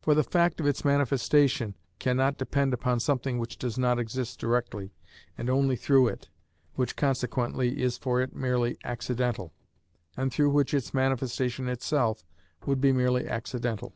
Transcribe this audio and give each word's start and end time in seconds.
For 0.00 0.14
the 0.14 0.22
fact 0.22 0.60
of 0.60 0.66
its 0.68 0.84
manifestation 0.84 1.74
cannot 1.98 2.38
depend 2.38 2.72
upon 2.72 3.00
something 3.00 3.36
which 3.40 3.58
does 3.58 3.76
not 3.76 3.98
exist 3.98 4.38
directly 4.38 4.92
and 5.36 5.50
only 5.50 5.74
through 5.74 6.06
it, 6.06 6.28
which 6.76 6.94
consequently 6.94 7.82
is 7.82 7.98
for 7.98 8.20
it 8.20 8.32
merely 8.32 8.78
accidental, 8.84 9.52
and 10.16 10.32
through 10.32 10.50
which 10.50 10.72
its 10.72 10.94
manifestation 10.94 11.68
itself 11.68 12.24
would 12.64 12.80
be 12.80 12.92
merely 12.92 13.26
accidental. 13.26 13.92